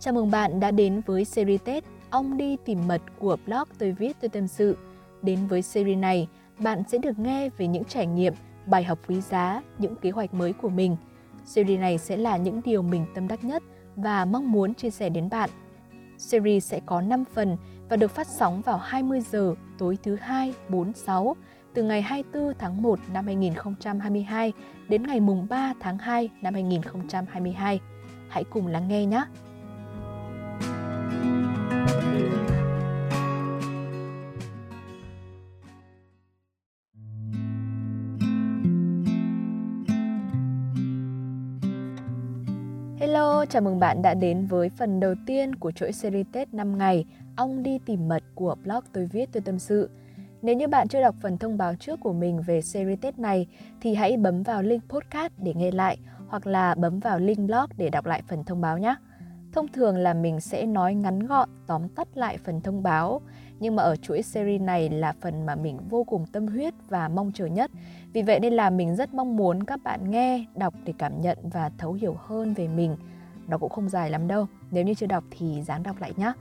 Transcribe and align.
Chào 0.00 0.14
mừng 0.14 0.30
bạn 0.30 0.60
đã 0.60 0.70
đến 0.70 1.00
với 1.06 1.24
series 1.24 1.60
Tết 1.64 1.84
Ông 2.10 2.36
đi 2.36 2.56
tìm 2.64 2.88
mật 2.88 3.02
của 3.18 3.36
blog 3.46 3.68
tôi 3.78 3.92
viết 3.92 4.16
tôi 4.20 4.28
tâm 4.28 4.48
sự. 4.48 4.76
Đến 5.22 5.46
với 5.46 5.62
series 5.62 5.98
này, 5.98 6.28
bạn 6.58 6.82
sẽ 6.88 6.98
được 6.98 7.18
nghe 7.18 7.48
về 7.48 7.66
những 7.66 7.84
trải 7.84 8.06
nghiệm, 8.06 8.34
bài 8.66 8.84
học 8.84 8.98
quý 9.08 9.20
giá, 9.20 9.62
những 9.78 9.96
kế 9.96 10.10
hoạch 10.10 10.34
mới 10.34 10.52
của 10.52 10.68
mình. 10.68 10.96
Series 11.44 11.80
này 11.80 11.98
sẽ 11.98 12.16
là 12.16 12.36
những 12.36 12.60
điều 12.64 12.82
mình 12.82 13.06
tâm 13.14 13.28
đắc 13.28 13.44
nhất 13.44 13.62
và 13.96 14.24
mong 14.24 14.52
muốn 14.52 14.74
chia 14.74 14.90
sẻ 14.90 15.08
đến 15.08 15.28
bạn. 15.30 15.50
Series 16.18 16.64
sẽ 16.64 16.80
có 16.86 17.00
5 17.00 17.24
phần 17.34 17.56
và 17.88 17.96
được 17.96 18.10
phát 18.10 18.26
sóng 18.26 18.60
vào 18.60 18.78
20 18.78 19.20
giờ 19.20 19.54
tối 19.78 19.98
thứ 20.02 20.16
2, 20.20 20.54
4, 20.68 20.92
6 20.92 21.36
từ 21.74 21.82
ngày 21.82 22.02
24 22.02 22.54
tháng 22.58 22.82
1 22.82 22.98
năm 23.12 23.26
2022 23.26 24.52
đến 24.88 25.02
ngày 25.02 25.20
mùng 25.20 25.46
3 25.50 25.74
tháng 25.80 25.98
2 25.98 26.30
năm 26.42 26.54
2022. 26.54 27.80
Hãy 28.28 28.44
cùng 28.44 28.66
lắng 28.66 28.88
nghe 28.88 29.06
nhé! 29.06 29.24
Hello, 43.00 43.44
chào 43.46 43.62
mừng 43.62 43.80
bạn 43.80 44.02
đã 44.02 44.14
đến 44.14 44.46
với 44.46 44.68
phần 44.68 45.00
đầu 45.00 45.14
tiên 45.26 45.54
của 45.54 45.70
chuỗi 45.72 45.92
series 45.92 46.26
Tết 46.32 46.54
5 46.54 46.78
ngày 46.78 47.04
Ong 47.36 47.62
đi 47.62 47.78
tìm 47.86 48.08
mật 48.08 48.22
của 48.34 48.56
blog 48.64 48.84
tôi 48.92 49.06
viết 49.06 49.28
tôi 49.32 49.40
tâm 49.40 49.58
sự. 49.58 49.90
Nếu 50.42 50.56
như 50.56 50.68
bạn 50.68 50.88
chưa 50.88 51.00
đọc 51.00 51.14
phần 51.22 51.38
thông 51.38 51.58
báo 51.58 51.74
trước 51.74 52.00
của 52.00 52.12
mình 52.12 52.42
về 52.42 52.60
series 52.60 53.00
Tết 53.00 53.18
này 53.18 53.46
thì 53.80 53.94
hãy 53.94 54.16
bấm 54.16 54.42
vào 54.42 54.62
link 54.62 54.82
podcast 54.88 55.32
để 55.38 55.54
nghe 55.54 55.70
lại 55.70 55.98
hoặc 56.28 56.46
là 56.46 56.74
bấm 56.74 57.00
vào 57.00 57.18
link 57.18 57.38
blog 57.38 57.66
để 57.76 57.90
đọc 57.90 58.06
lại 58.06 58.22
phần 58.28 58.44
thông 58.44 58.60
báo 58.60 58.78
nhé. 58.78 58.94
Thông 59.52 59.68
thường 59.68 59.96
là 59.96 60.14
mình 60.14 60.40
sẽ 60.40 60.66
nói 60.66 60.94
ngắn 60.94 61.26
gọn, 61.26 61.48
tóm 61.66 61.88
tắt 61.88 62.08
lại 62.14 62.38
phần 62.44 62.60
thông 62.60 62.82
báo, 62.82 63.20
nhưng 63.60 63.76
mà 63.76 63.82
ở 63.82 63.96
chuỗi 63.96 64.22
series 64.22 64.62
này 64.62 64.90
là 64.90 65.14
phần 65.20 65.46
mà 65.46 65.54
mình 65.54 65.78
vô 65.90 66.04
cùng 66.04 66.26
tâm 66.32 66.46
huyết 66.46 66.74
và 66.88 67.08
mong 67.08 67.32
chờ 67.34 67.46
nhất. 67.46 67.70
Vì 68.12 68.22
vậy 68.22 68.40
nên 68.40 68.52
là 68.52 68.70
mình 68.70 68.96
rất 68.96 69.14
mong 69.14 69.36
muốn 69.36 69.62
các 69.64 69.80
bạn 69.82 70.10
nghe, 70.10 70.44
đọc 70.54 70.74
để 70.84 70.92
cảm 70.98 71.20
nhận 71.20 71.38
và 71.42 71.70
thấu 71.78 71.92
hiểu 71.92 72.16
hơn 72.18 72.54
về 72.54 72.68
mình. 72.68 72.96
Nó 73.48 73.58
cũng 73.58 73.70
không 73.70 73.88
dài 73.88 74.10
lắm 74.10 74.28
đâu, 74.28 74.46
nếu 74.70 74.84
như 74.84 74.94
chưa 74.94 75.06
đọc 75.06 75.24
thì 75.30 75.62
dáng 75.62 75.82
đọc 75.82 75.96
lại 76.00 76.12
nhé. 76.16 76.32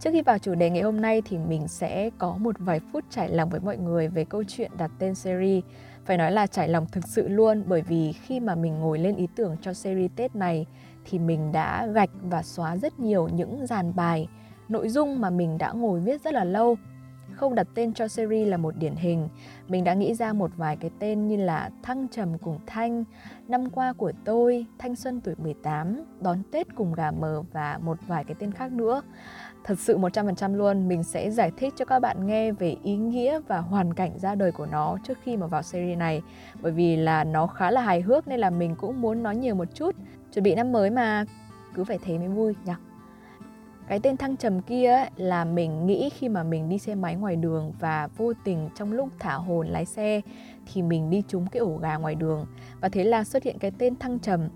Trước 0.00 0.10
khi 0.12 0.22
vào 0.22 0.38
chủ 0.38 0.54
đề 0.54 0.70
ngày 0.70 0.82
hôm 0.82 1.00
nay 1.00 1.22
thì 1.24 1.38
mình 1.38 1.68
sẽ 1.68 2.10
có 2.18 2.36
một 2.36 2.56
vài 2.58 2.80
phút 2.92 3.04
trải 3.10 3.28
lòng 3.28 3.50
với 3.50 3.60
mọi 3.60 3.76
người 3.76 4.08
về 4.08 4.24
câu 4.24 4.44
chuyện 4.48 4.70
đặt 4.78 4.90
tên 4.98 5.14
series. 5.14 5.64
Phải 6.04 6.18
nói 6.18 6.32
là 6.32 6.46
trải 6.46 6.68
lòng 6.68 6.86
thực 6.92 7.08
sự 7.08 7.28
luôn 7.28 7.62
bởi 7.66 7.82
vì 7.82 8.12
khi 8.12 8.40
mà 8.40 8.54
mình 8.54 8.78
ngồi 8.80 8.98
lên 8.98 9.16
ý 9.16 9.28
tưởng 9.36 9.56
cho 9.60 9.72
series 9.72 10.10
Tết 10.16 10.36
này 10.36 10.66
thì 11.04 11.18
mình 11.18 11.52
đã 11.52 11.86
gạch 11.86 12.10
và 12.22 12.42
xóa 12.42 12.76
rất 12.76 13.00
nhiều 13.00 13.28
những 13.28 13.66
dàn 13.66 13.96
bài, 13.96 14.28
nội 14.68 14.88
dung 14.88 15.20
mà 15.20 15.30
mình 15.30 15.58
đã 15.58 15.72
ngồi 15.72 16.00
viết 16.00 16.22
rất 16.22 16.34
là 16.34 16.44
lâu. 16.44 16.76
Không 17.32 17.54
đặt 17.54 17.66
tên 17.74 17.94
cho 17.94 18.08
series 18.08 18.48
là 18.48 18.56
một 18.56 18.76
điển 18.76 18.94
hình. 18.94 19.28
Mình 19.68 19.84
đã 19.84 19.94
nghĩ 19.94 20.14
ra 20.14 20.32
một 20.32 20.50
vài 20.56 20.76
cái 20.76 20.90
tên 20.98 21.28
như 21.28 21.36
là 21.36 21.70
Thăng 21.82 22.08
trầm 22.08 22.38
cùng 22.38 22.58
Thanh, 22.66 23.04
Năm 23.48 23.70
qua 23.70 23.92
của 23.92 24.12
tôi, 24.24 24.66
Thanh 24.78 24.96
xuân 24.96 25.20
tuổi 25.20 25.34
18, 25.38 26.04
Đón 26.20 26.42
Tết 26.52 26.74
cùng 26.74 26.94
gà 26.94 27.10
mờ 27.10 27.42
và 27.52 27.78
một 27.82 27.98
vài 28.06 28.24
cái 28.24 28.34
tên 28.38 28.52
khác 28.52 28.72
nữa. 28.72 29.02
Thật 29.64 29.78
sự 29.78 29.98
100% 29.98 30.56
luôn, 30.56 30.88
mình 30.88 31.02
sẽ 31.02 31.30
giải 31.30 31.50
thích 31.56 31.74
cho 31.76 31.84
các 31.84 31.98
bạn 31.98 32.26
nghe 32.26 32.52
về 32.52 32.76
ý 32.82 32.96
nghĩa 32.96 33.40
và 33.48 33.58
hoàn 33.58 33.94
cảnh 33.94 34.18
ra 34.18 34.34
đời 34.34 34.52
của 34.52 34.66
nó 34.66 34.98
trước 35.04 35.18
khi 35.22 35.36
mà 35.36 35.46
vào 35.46 35.62
series 35.62 35.98
này. 35.98 36.22
Bởi 36.60 36.72
vì 36.72 36.96
là 36.96 37.24
nó 37.24 37.46
khá 37.46 37.70
là 37.70 37.80
hài 37.80 38.00
hước 38.00 38.28
nên 38.28 38.40
là 38.40 38.50
mình 38.50 38.74
cũng 38.76 39.00
muốn 39.00 39.22
nói 39.22 39.36
nhiều 39.36 39.54
một 39.54 39.74
chút 39.74 39.94
chuẩn 40.32 40.42
bị 40.42 40.54
năm 40.54 40.72
mới 40.72 40.90
mà 40.90 41.24
cứ 41.74 41.84
phải 41.84 41.98
thế 42.04 42.18
mới 42.18 42.28
vui 42.28 42.54
nhỉ 42.64 42.72
cái 43.88 44.00
tên 44.00 44.16
thăng 44.16 44.36
trầm 44.36 44.62
kia 44.62 44.90
ấy, 44.90 45.10
là 45.16 45.44
mình 45.44 45.86
nghĩ 45.86 46.10
khi 46.10 46.28
mà 46.28 46.42
mình 46.42 46.68
đi 46.68 46.78
xe 46.78 46.94
máy 46.94 47.16
ngoài 47.16 47.36
đường 47.36 47.72
và 47.80 48.08
vô 48.16 48.32
tình 48.44 48.68
trong 48.74 48.92
lúc 48.92 49.08
thả 49.18 49.34
hồn 49.34 49.66
lái 49.68 49.84
xe 49.84 50.20
thì 50.72 50.82
mình 50.82 51.10
đi 51.10 51.22
trúng 51.28 51.46
cái 51.46 51.60
ổ 51.60 51.76
gà 51.76 51.96
ngoài 51.96 52.14
đường. 52.14 52.46
Và 52.80 52.88
thế 52.88 53.04
là 53.04 53.24
xuất 53.24 53.42
hiện 53.42 53.58
cái 53.58 53.70
tên 53.78 53.96
thăng 53.96 54.18
trầm. 54.18 54.48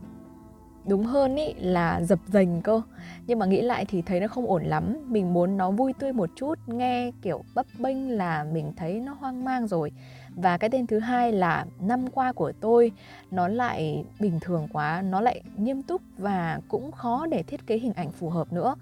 Đúng 0.86 1.04
hơn 1.04 1.36
ý 1.36 1.54
là 1.54 2.02
dập 2.02 2.18
dềnh 2.26 2.62
cơ. 2.62 2.82
Nhưng 3.26 3.38
mà 3.38 3.46
nghĩ 3.46 3.60
lại 3.60 3.84
thì 3.84 4.02
thấy 4.02 4.20
nó 4.20 4.28
không 4.28 4.46
ổn 4.46 4.64
lắm. 4.64 4.96
Mình 5.08 5.32
muốn 5.32 5.56
nó 5.56 5.70
vui 5.70 5.92
tươi 5.98 6.12
một 6.12 6.30
chút 6.36 6.58
nghe 6.66 7.10
kiểu 7.22 7.42
bấp 7.54 7.66
bênh 7.78 8.10
là 8.10 8.44
mình 8.44 8.72
thấy 8.76 9.00
nó 9.00 9.16
hoang 9.20 9.44
mang 9.44 9.66
rồi. 9.66 9.92
Và 10.34 10.58
cái 10.58 10.70
tên 10.70 10.86
thứ 10.86 10.98
hai 10.98 11.32
là 11.32 11.66
năm 11.80 12.10
qua 12.10 12.32
của 12.32 12.52
tôi 12.60 12.92
nó 13.30 13.48
lại 13.48 14.04
bình 14.20 14.38
thường 14.40 14.68
quá 14.72 15.02
nó 15.02 15.20
lại 15.20 15.42
nghiêm 15.56 15.82
túc 15.82 16.02
và 16.18 16.60
cũng 16.68 16.92
khó 16.92 17.26
để 17.26 17.42
thiết 17.42 17.66
kế 17.66 17.78
hình 17.78 17.92
ảnh 17.92 18.12
phù 18.12 18.30
hợp 18.30 18.52
nữa 18.52 18.74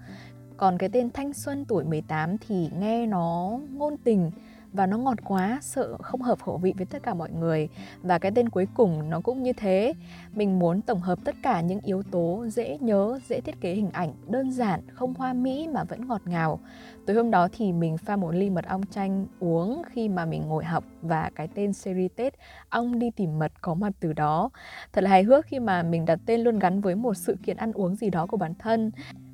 còn 0.59 0.77
cái 0.77 0.89
tên 0.89 1.09
thanh 1.11 1.33
xuân 1.33 1.65
tuổi 1.65 1.83
18 1.83 2.37
thì 2.37 2.69
nghe 2.79 3.05
nó 3.05 3.59
ngôn 3.71 3.97
tình 3.97 4.31
và 4.73 4.85
nó 4.85 4.97
ngọt 4.97 5.17
quá, 5.23 5.59
sợ 5.61 5.97
không 5.97 6.21
hợp 6.21 6.39
khẩu 6.41 6.57
vị 6.57 6.73
với 6.77 6.85
tất 6.85 7.03
cả 7.03 7.13
mọi 7.13 7.31
người. 7.31 7.69
Và 8.01 8.19
cái 8.19 8.31
tên 8.35 8.49
cuối 8.49 8.67
cùng 8.73 9.09
nó 9.09 9.21
cũng 9.21 9.43
như 9.43 9.53
thế. 9.53 9.93
Mình 10.33 10.59
muốn 10.59 10.81
tổng 10.81 10.99
hợp 10.99 11.19
tất 11.25 11.35
cả 11.43 11.61
những 11.61 11.79
yếu 11.83 12.03
tố 12.03 12.45
dễ 12.47 12.77
nhớ, 12.81 13.19
dễ 13.27 13.41
thiết 13.41 13.61
kế 13.61 13.73
hình 13.73 13.89
ảnh, 13.91 14.13
đơn 14.27 14.51
giản, 14.51 14.81
không 14.93 15.13
hoa 15.17 15.33
mỹ 15.33 15.67
mà 15.73 15.83
vẫn 15.83 16.07
ngọt 16.07 16.21
ngào. 16.25 16.59
Tối 17.05 17.15
hôm 17.15 17.31
đó 17.31 17.47
thì 17.51 17.71
mình 17.71 17.97
pha 17.97 18.15
một 18.15 18.31
ly 18.31 18.49
mật 18.49 18.65
ong 18.65 18.81
chanh 18.91 19.25
uống 19.39 19.81
khi 19.89 20.09
mà 20.09 20.25
mình 20.25 20.47
ngồi 20.47 20.63
học 20.63 20.83
và 21.01 21.31
cái 21.35 21.47
tên 21.47 21.73
series 21.73 22.11
tết, 22.15 22.33
ong 22.69 22.99
đi 22.99 23.11
tìm 23.15 23.39
mật 23.39 23.51
có 23.61 23.73
mặt 23.73 23.93
từ 23.99 24.13
đó. 24.13 24.49
Thật 24.93 25.03
là 25.03 25.09
hài 25.09 25.23
hước 25.23 25.45
khi 25.45 25.59
mà 25.59 25.83
mình 25.83 26.05
đặt 26.05 26.19
tên 26.25 26.41
luôn 26.41 26.59
gắn 26.59 26.81
với 26.81 26.95
một 26.95 27.13
sự 27.13 27.37
kiện 27.43 27.57
ăn 27.57 27.73
uống 27.73 27.95
gì 27.95 28.09
đó 28.09 28.25
của 28.25 28.37
bản 28.37 28.53
thân 28.59 28.91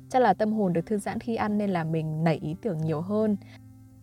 chắc 0.08 0.22
là 0.22 0.34
tâm 0.34 0.52
hồn 0.52 0.72
được 0.72 0.86
thư 0.86 0.98
giãn 0.98 1.20
khi 1.20 1.36
ăn 1.36 1.58
nên 1.58 1.70
là 1.70 1.84
mình 1.84 2.24
nảy 2.24 2.38
ý 2.42 2.56
tưởng 2.62 2.78
nhiều 2.78 3.00
hơn 3.00 3.36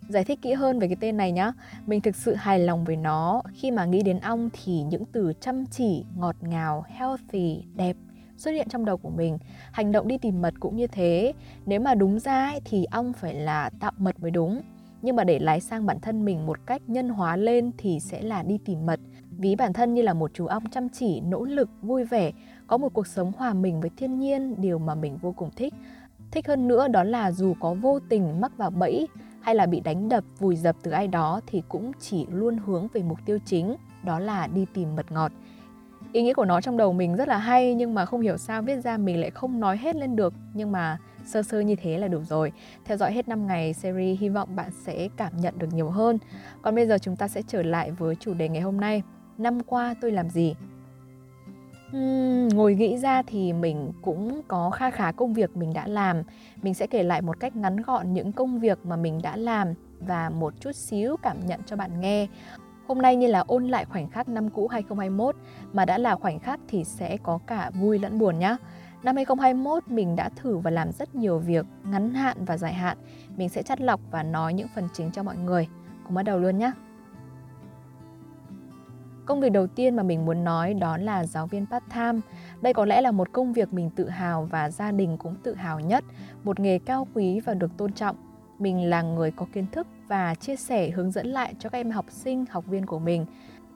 Giải 0.10 0.24
thích 0.24 0.40
kỹ 0.42 0.54
hơn 0.54 0.80
về 0.80 0.88
cái 0.88 0.98
tên 1.00 1.18
này 1.18 1.32
nhá. 1.32 1.54
Mình 1.86 2.02
thực 2.02 2.16
sự 2.16 2.36
hài 2.36 2.60
lòng 2.60 2.84
với 2.84 2.96
nó. 2.96 3.42
Khi 3.54 3.72
mà 3.72 3.86
nghĩ 3.86 4.04
đến 4.04 4.20
ong 4.20 4.50
thì 4.54 4.82
những 4.82 5.06
từ 5.06 5.34
chăm 5.42 5.66
chỉ, 5.66 6.06
ngọt 6.18 6.36
ngào, 6.42 6.86
healthy, 6.88 7.64
đẹp 7.76 7.96
xuất 8.38 8.52
hiện 8.52 8.68
trong 8.70 8.86
đầu 8.86 8.98
của 8.98 9.10
mình. 9.10 9.38
Hành 9.72 9.92
động 9.92 10.08
đi 10.08 10.18
tìm 10.18 10.42
mật 10.42 10.54
cũng 10.60 10.76
như 10.76 10.88
thế. 10.88 11.34
Nếu 11.66 11.80
mà 11.80 11.96
đúng 11.96 12.20
ra 12.20 12.50
ấy, 12.50 12.62
thì 12.66 12.86
ong 12.86 13.14
phải 13.14 13.34
là 13.34 13.70
tạo 13.80 13.92
mật 13.98 14.20
mới 14.20 14.32
đúng. 14.32 14.62
Nhưng 15.02 15.16
mà 15.16 15.24
để 15.24 15.40
lái 15.40 15.60
sang 15.60 15.86
bản 15.86 16.00
thân 16.00 16.26
mình 16.26 16.46
một 16.46 16.58
cách 16.66 16.82
nhân 16.88 17.10
hóa 17.10 17.38
lên 17.38 17.72
thì 17.78 18.00
sẽ 18.00 18.22
là 18.22 18.44
đi 18.44 18.60
tìm 18.66 18.86
mật. 18.86 19.00
Ví 19.30 19.56
bản 19.56 19.74
thân 19.74 19.94
như 19.94 20.02
là 20.02 20.14
một 20.14 20.32
chú 20.34 20.46
ong 20.46 20.64
chăm 20.72 20.90
chỉ, 20.90 21.22
nỗ 21.22 21.46
lực, 21.46 21.70
vui 21.82 22.04
vẻ, 22.04 22.32
có 22.68 22.78
một 22.78 22.94
cuộc 22.94 23.08
sống 23.08 23.32
hòa 23.38 23.54
mình 23.54 23.82
với 23.82 23.92
thiên 23.98 24.20
nhiên, 24.20 24.62
điều 24.62 24.80
mà 24.80 24.96
mình 24.96 25.18
vô 25.18 25.32
cùng 25.32 25.50
thích. 25.56 25.74
Thích 26.32 26.48
hơn 26.48 26.68
nữa 26.68 26.88
đó 26.88 27.04
là 27.04 27.32
dù 27.32 27.54
có 27.60 27.74
vô 27.74 28.00
tình 28.10 28.42
mắc 28.42 28.58
vào 28.58 28.70
bẫy 28.70 29.08
hay 29.42 29.56
là 29.56 29.66
bị 29.66 29.80
đánh 29.80 30.10
đập, 30.10 30.24
vùi 30.40 30.56
dập 30.56 30.76
từ 30.84 30.92
ai 30.92 31.08
đó 31.08 31.42
thì 31.48 31.64
cũng 31.70 31.92
chỉ 32.00 32.26
luôn 32.32 32.58
hướng 32.66 32.88
về 32.94 33.02
mục 33.02 33.20
tiêu 33.26 33.38
chính, 33.46 33.76
đó 34.04 34.20
là 34.20 34.48
đi 34.48 34.66
tìm 34.74 34.96
mật 34.96 35.12
ngọt. 35.12 35.32
Ý 36.14 36.24
nghĩa 36.24 36.34
của 36.34 36.46
nó 36.46 36.62
trong 36.62 36.78
đầu 36.78 36.94
mình 36.94 37.16
rất 37.16 37.28
là 37.28 37.38
hay 37.38 37.76
nhưng 37.76 37.94
mà 37.94 38.06
không 38.06 38.22
hiểu 38.22 38.38
sao 38.38 38.62
viết 38.62 38.84
ra 38.84 38.98
mình 38.98 39.22
lại 39.22 39.32
không 39.32 39.60
nói 39.60 39.78
hết 39.78 39.96
lên 39.96 40.16
được 40.16 40.34
nhưng 40.54 40.72
mà 40.72 40.98
sơ 41.26 41.44
sơ 41.44 41.60
như 41.60 41.76
thế 41.76 41.98
là 41.98 42.08
đủ 42.08 42.24
rồi. 42.24 42.52
Theo 42.86 42.98
dõi 42.98 43.12
hết 43.12 43.28
5 43.28 43.48
ngày 43.48 43.74
series 43.74 44.20
hy 44.20 44.30
vọng 44.30 44.56
bạn 44.56 44.70
sẽ 44.86 45.08
cảm 45.18 45.38
nhận 45.38 45.60
được 45.60 45.74
nhiều 45.74 45.90
hơn. 45.90 46.18
Còn 46.62 46.76
bây 46.76 46.88
giờ 46.88 46.98
chúng 46.98 47.16
ta 47.16 47.28
sẽ 47.28 47.42
trở 47.48 47.64
lại 47.64 47.92
với 47.92 48.16
chủ 48.16 48.34
đề 48.34 48.50
ngày 48.50 48.62
hôm 48.62 48.82
nay. 48.82 49.04
Năm 49.38 49.60
qua 49.64 49.96
tôi 50.02 50.12
làm 50.12 50.30
gì? 50.30 50.56
Uhm, 51.98 52.48
ngồi 52.48 52.76
nghĩ 52.76 52.98
ra 52.98 53.22
thì 53.28 53.54
mình 53.54 53.92
cũng 54.02 54.42
có 54.48 54.70
kha 54.70 54.90
khá 54.92 55.12
công 55.12 55.34
việc 55.34 55.58
mình 55.58 55.74
đã 55.74 55.88
làm. 55.88 56.24
Mình 56.62 56.74
sẽ 56.74 56.88
kể 56.88 57.04
lại 57.04 57.22
một 57.22 57.40
cách 57.40 57.56
ngắn 57.56 57.78
gọn 57.78 58.14
những 58.14 58.32
công 58.32 58.60
việc 58.60 58.80
mà 58.86 58.96
mình 58.96 59.20
đã 59.24 59.36
làm 59.38 59.74
và 60.00 60.30
một 60.30 60.54
chút 60.60 60.72
xíu 60.76 61.18
cảm 61.18 61.46
nhận 61.46 61.60
cho 61.66 61.76
bạn 61.76 62.02
nghe. 62.02 62.28
Hôm 62.88 63.02
nay 63.02 63.16
như 63.16 63.28
là 63.28 63.40
ôn 63.40 63.68
lại 63.68 63.86
khoảnh 63.86 64.10
khắc 64.10 64.30
năm 64.30 64.50
cũ 64.50 64.68
2021 64.68 65.36
mà 65.74 65.86
đã 65.86 65.98
là 65.98 66.16
khoảnh 66.16 66.40
khắc 66.40 66.60
thì 66.68 66.84
sẽ 66.84 67.18
có 67.24 67.40
cả 67.48 67.72
vui 67.74 68.00
lẫn 68.00 68.20
buồn 68.20 68.40
nhá. 68.40 68.58
Năm 69.04 69.16
2021 69.16 69.84
mình 69.88 70.16
đã 70.16 70.30
thử 70.30 70.58
và 70.58 70.72
làm 70.72 70.92
rất 70.92 71.16
nhiều 71.16 71.40
việc 71.40 71.66
ngắn 71.84 72.14
hạn 72.14 72.38
và 72.46 72.58
dài 72.58 72.74
hạn. 72.74 72.98
Mình 73.38 73.50
sẽ 73.50 73.64
chắt 73.64 73.82
lọc 73.82 74.00
và 74.12 74.24
nói 74.24 74.54
những 74.54 74.68
phần 74.76 74.88
chính 74.94 75.12
cho 75.12 75.24
mọi 75.24 75.38
người. 75.38 75.68
Cùng 76.04 76.14
bắt 76.14 76.24
đầu 76.24 76.40
luôn 76.40 76.58
nhé. 76.58 76.72
Công 79.26 79.42
việc 79.42 79.52
đầu 79.52 79.68
tiên 79.68 79.96
mà 79.96 80.04
mình 80.04 80.26
muốn 80.26 80.44
nói 80.44 80.74
đó 80.74 80.98
là 80.98 81.26
giáo 81.26 81.48
viên 81.48 81.66
part-time. 81.66 82.20
Đây 82.62 82.74
có 82.74 82.86
lẽ 82.86 83.02
là 83.02 83.12
một 83.12 83.32
công 83.32 83.54
việc 83.54 83.74
mình 83.74 83.90
tự 83.90 84.10
hào 84.10 84.48
và 84.52 84.70
gia 84.70 84.92
đình 84.92 85.18
cũng 85.18 85.36
tự 85.44 85.56
hào 85.56 85.80
nhất, 85.80 86.04
một 86.44 86.60
nghề 86.60 86.80
cao 86.80 87.08
quý 87.14 87.40
và 87.40 87.54
được 87.54 87.72
tôn 87.78 87.94
trọng. 87.94 88.16
Mình 88.60 88.90
là 88.90 89.02
người 89.02 89.32
có 89.32 89.46
kiến 89.54 89.66
thức 89.72 89.88
và 90.08 90.36
chia 90.36 90.56
sẻ 90.56 90.90
hướng 90.90 91.12
dẫn 91.12 91.28
lại 91.28 91.54
cho 91.60 91.70
các 91.70 91.78
em 91.78 91.92
học 91.92 92.06
sinh, 92.10 92.46
học 92.50 92.66
viên 92.68 92.86
của 92.86 93.00
mình. 93.00 93.26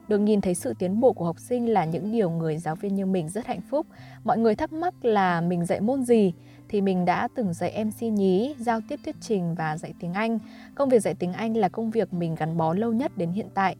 Được 0.07 0.19
nhìn 0.19 0.41
thấy 0.41 0.55
sự 0.55 0.73
tiến 0.79 0.99
bộ 0.99 1.13
của 1.13 1.25
học 1.25 1.39
sinh 1.39 1.73
là 1.73 1.85
những 1.85 2.11
điều 2.11 2.29
người 2.29 2.57
giáo 2.57 2.75
viên 2.75 2.95
như 2.95 3.05
mình 3.05 3.29
rất 3.29 3.45
hạnh 3.45 3.61
phúc. 3.69 3.87
Mọi 4.23 4.37
người 4.37 4.55
thắc 4.55 4.73
mắc 4.73 5.05
là 5.05 5.41
mình 5.41 5.65
dạy 5.65 5.81
môn 5.81 6.03
gì 6.03 6.33
thì 6.69 6.81
mình 6.81 7.05
đã 7.05 7.27
từng 7.35 7.53
dạy 7.53 7.85
MC 7.85 8.01
nhí, 8.01 8.55
giao 8.59 8.79
tiếp 8.89 8.99
thuyết 9.05 9.15
trình 9.21 9.55
và 9.55 9.77
dạy 9.77 9.93
tiếng 9.99 10.13
Anh. 10.13 10.39
Công 10.75 10.89
việc 10.89 10.99
dạy 10.99 11.13
tiếng 11.13 11.33
Anh 11.33 11.57
là 11.57 11.69
công 11.69 11.91
việc 11.91 12.13
mình 12.13 12.35
gắn 12.35 12.57
bó 12.57 12.73
lâu 12.73 12.93
nhất 12.93 13.17
đến 13.17 13.31
hiện 13.31 13.47
tại. 13.53 13.75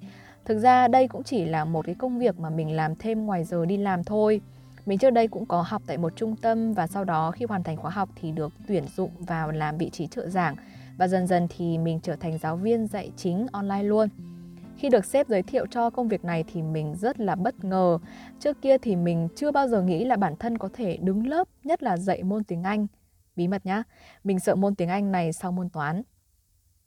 Thực 0.48 0.60
ra 0.60 0.88
đây 0.88 1.08
cũng 1.08 1.24
chỉ 1.24 1.46
là 1.46 1.66
một 1.66 1.86
cái 1.86 1.96
công 1.96 2.20
việc 2.20 2.40
mà 2.40 2.50
mình 2.50 2.76
làm 2.76 2.96
thêm 2.96 3.26
ngoài 3.26 3.44
giờ 3.44 3.66
đi 3.66 3.78
làm 3.78 4.04
thôi. 4.04 4.42
Mình 4.86 4.98
trước 4.98 5.10
đây 5.10 5.28
cũng 5.28 5.46
có 5.46 5.62
học 5.68 5.82
tại 5.88 5.98
một 5.98 6.16
trung 6.16 6.36
tâm 6.36 6.74
và 6.74 6.88
sau 6.88 7.04
đó 7.04 7.32
khi 7.32 7.46
hoàn 7.46 7.64
thành 7.64 7.78
khóa 7.78 7.92
học 7.92 8.10
thì 8.16 8.32
được 8.32 8.54
tuyển 8.68 8.84
dụng 8.96 9.12
vào 9.20 9.52
làm 9.52 9.78
vị 9.78 9.90
trí 9.90 10.08
trợ 10.08 10.28
giảng 10.28 10.56
và 10.98 11.08
dần 11.08 11.28
dần 11.28 11.48
thì 11.58 11.78
mình 11.78 12.00
trở 12.04 12.16
thành 12.16 12.38
giáo 12.38 12.56
viên 12.56 12.88
dạy 12.88 13.12
chính 13.18 13.48
online 13.52 13.84
luôn. 13.84 14.10
Khi 14.78 14.90
được 14.90 15.06
sếp 15.06 15.28
giới 15.28 15.44
thiệu 15.44 15.66
cho 15.72 15.90
công 15.90 16.08
việc 16.08 16.26
này 16.26 16.44
thì 16.54 16.62
mình 16.62 16.96
rất 16.96 17.20
là 17.20 17.36
bất 17.36 17.64
ngờ. 17.64 18.00
Trước 18.40 18.62
kia 18.62 18.78
thì 18.78 18.96
mình 18.96 19.28
chưa 19.36 19.52
bao 19.52 19.68
giờ 19.68 19.82
nghĩ 19.82 20.06
là 20.06 20.16
bản 20.16 20.36
thân 20.36 20.58
có 20.58 20.70
thể 20.74 20.98
đứng 20.98 21.28
lớp, 21.28 21.48
nhất 21.64 21.84
là 21.84 21.98
dạy 21.98 22.24
môn 22.24 22.44
tiếng 22.44 22.64
Anh. 22.64 22.88
Bí 23.36 23.48
mật 23.48 23.66
nhá, 23.66 23.84
mình 24.24 24.40
sợ 24.40 24.56
môn 24.56 24.76
tiếng 24.76 24.90
Anh 24.90 25.12
này 25.12 25.34
sau 25.34 25.52
môn 25.52 25.70
toán. 25.70 26.02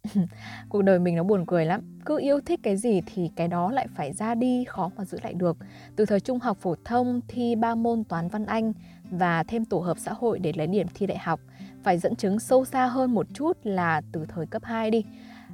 Cuộc 0.69 0.82
đời 0.82 0.99
mình 0.99 1.17
nó 1.17 1.23
buồn 1.23 1.47
cười 1.47 1.64
lắm 1.64 1.81
Cứ 2.06 2.19
yêu 2.19 2.41
thích 2.41 2.61
cái 2.62 2.76
gì 2.76 3.00
thì 3.06 3.31
cái 3.37 3.49
đó 3.49 3.70
lại 3.70 3.87
phải 3.94 4.12
ra 4.12 4.35
đi 4.35 4.64
Khó 4.64 4.91
mà 4.97 5.05
giữ 5.05 5.19
lại 5.23 5.35
được 5.35 5.56
Từ 5.97 6.06
thời 6.06 6.20
trung 6.20 6.38
học 6.38 6.56
phổ 6.61 6.75
thông 6.85 7.20
thi 7.29 7.56
ba 7.56 7.75
môn 7.75 8.05
toán 8.05 8.29
văn 8.29 8.47
anh 8.47 8.73
Và 9.11 9.43
thêm 9.43 9.64
tổ 9.64 9.79
hợp 9.79 9.99
xã 9.99 10.12
hội 10.12 10.38
để 10.38 10.52
lấy 10.56 10.67
điểm 10.67 10.87
thi 10.94 11.06
đại 11.06 11.19
học 11.19 11.41
Phải 11.82 11.99
dẫn 11.99 12.17
chứng 12.17 12.38
sâu 12.38 12.64
xa 12.64 12.87
hơn 12.87 13.14
một 13.14 13.26
chút 13.35 13.58
là 13.64 14.02
từ 14.12 14.26
thời 14.29 14.47
cấp 14.47 14.64
2 14.64 14.91
đi 14.91 15.05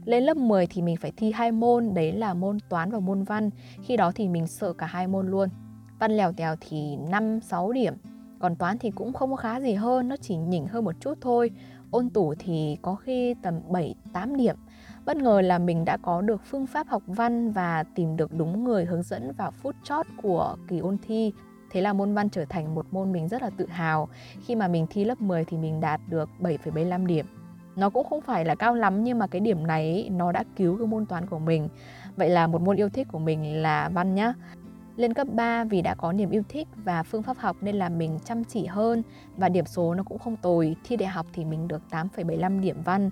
lên 0.07 0.25
lớp 0.25 0.37
10 0.37 0.67
thì 0.67 0.83
mình 0.83 0.97
phải 0.97 1.13
thi 1.17 1.33
hai 1.33 1.53
môn, 1.53 1.95
đấy 1.95 2.13
là 2.13 2.35
môn 2.35 2.59
toán 2.69 2.91
và 2.91 2.99
môn 2.99 3.25
văn. 3.25 3.51
Khi 3.83 3.97
đó 3.97 4.13
thì 4.15 4.29
mình 4.29 4.47
sợ 4.47 4.73
cả 4.73 4.87
hai 4.87 5.07
môn 5.07 5.31
luôn. 5.31 5.49
Văn 5.99 6.17
lèo 6.17 6.33
tèo 6.33 6.57
thì 6.61 6.97
5 6.97 7.41
6 7.41 7.73
điểm, 7.73 7.95
còn 8.39 8.57
toán 8.57 8.79
thì 8.79 8.91
cũng 8.91 9.13
không 9.13 9.31
có 9.31 9.37
khá 9.37 9.61
gì 9.61 9.75
hơn, 9.75 10.09
nó 10.09 10.17
chỉ 10.17 10.37
nhỉnh 10.37 10.67
hơn 10.67 10.85
một 10.85 10.95
chút 11.01 11.19
thôi. 11.21 11.51
Ôn 11.91 12.11
tủ 12.11 12.35
thì 12.39 12.79
có 12.83 12.95
khi 12.95 13.35
tầm 13.43 13.61
7 13.69 13.95
8 14.13 14.37
điểm. 14.37 14.57
Bất 15.05 15.17
ngờ 15.17 15.41
là 15.41 15.59
mình 15.59 15.85
đã 15.85 15.97
có 15.97 16.21
được 16.21 16.43
phương 16.45 16.67
pháp 16.67 16.89
học 16.89 17.03
văn 17.07 17.53
và 17.53 17.83
tìm 17.83 18.17
được 18.17 18.33
đúng 18.33 18.65
người 18.65 18.85
hướng 18.85 19.03
dẫn 19.03 19.33
vào 19.33 19.51
phút 19.51 19.77
chót 19.83 20.07
của 20.23 20.57
kỳ 20.69 20.79
ôn 20.79 20.97
thi. 21.03 21.33
Thế 21.71 21.81
là 21.81 21.93
môn 21.93 22.15
văn 22.15 22.29
trở 22.29 22.45
thành 22.45 22.75
một 22.75 22.87
môn 22.91 23.13
mình 23.13 23.29
rất 23.29 23.43
là 23.43 23.51
tự 23.51 23.67
hào. 23.67 24.09
Khi 24.47 24.55
mà 24.55 24.69
mình 24.69 24.87
thi 24.91 25.05
lớp 25.05 25.21
10 25.21 25.45
thì 25.45 25.57
mình 25.57 25.81
đạt 25.81 26.01
được 26.09 26.29
7,75 26.41 27.07
điểm 27.07 27.27
nó 27.77 27.91
cũng 27.91 28.07
không 28.09 28.21
phải 28.21 28.45
là 28.45 28.55
cao 28.55 28.75
lắm 28.75 29.05
nhưng 29.05 29.19
mà 29.19 29.27
cái 29.27 29.41
điểm 29.41 29.67
này 29.67 30.09
nó 30.13 30.33
đã 30.33 30.45
cứu 30.57 30.79
cái 30.79 30.87
môn 30.87 31.07
toán 31.07 31.27
của 31.27 31.39
mình 31.39 31.69
vậy 32.17 32.29
là 32.29 32.47
một 32.47 32.63
môn 32.63 32.77
yêu 32.77 32.89
thích 32.89 33.09
của 33.13 33.19
mình 33.19 33.63
là 33.63 33.89
văn 33.89 34.15
nhá 34.15 34.35
lên 34.97 35.15
cấp 35.15 35.27
3 35.31 35.65
vì 35.65 35.83
đã 35.83 35.95
có 35.95 36.13
niềm 36.13 36.31
yêu 36.31 36.43
thích 36.49 36.69
và 36.77 37.03
phương 37.03 37.23
pháp 37.23 37.39
học 37.39 37.57
nên 37.61 37.77
là 37.77 37.89
mình 37.89 38.19
chăm 38.25 38.45
chỉ 38.45 38.67
hơn 38.67 39.03
và 39.37 39.49
điểm 39.49 39.67
số 39.67 39.95
nó 39.95 40.03
cũng 40.03 40.19
không 40.19 40.37
tồi. 40.37 40.77
Thi 40.85 40.97
đại 40.97 41.09
học 41.09 41.27
thì 41.33 41.45
mình 41.45 41.69
được 41.69 41.83
8,75 41.91 42.61
điểm 42.61 42.83
văn. 42.85 43.11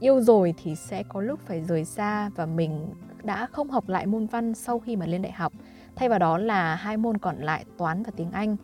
Yêu 0.00 0.20
rồi 0.20 0.54
thì 0.62 0.76
sẽ 0.76 1.02
có 1.02 1.20
lúc 1.20 1.40
phải 1.46 1.60
rời 1.60 1.84
xa 1.84 2.28
và 2.28 2.46
mình 2.46 2.88
đã 3.22 3.46
không 3.46 3.70
học 3.70 3.88
lại 3.88 4.06
môn 4.06 4.26
văn 4.26 4.54
sau 4.54 4.78
khi 4.78 4.96
mà 4.96 5.06
lên 5.06 5.22
đại 5.22 5.32
học. 5.32 5.52
Thay 5.96 6.08
vào 6.08 6.18
đó 6.18 6.38
là 6.38 6.74
hai 6.74 6.96
môn 6.96 7.18
còn 7.18 7.36
lại 7.36 7.64
toán 7.78 8.02
và 8.02 8.12
tiếng 8.16 8.30
Anh. 8.30 8.56